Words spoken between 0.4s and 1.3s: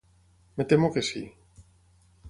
Em temo que sí.